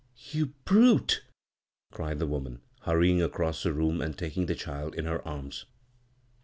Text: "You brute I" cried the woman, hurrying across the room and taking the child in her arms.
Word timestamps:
"You 0.33 0.47
brute 0.65 1.21
I" 1.23 1.95
cried 1.95 2.17
the 2.17 2.25
woman, 2.25 2.63
hurrying 2.85 3.21
across 3.21 3.61
the 3.61 3.71
room 3.71 4.01
and 4.01 4.17
taking 4.17 4.47
the 4.47 4.55
child 4.55 4.95
in 4.95 5.05
her 5.05 5.21
arms. 5.27 5.67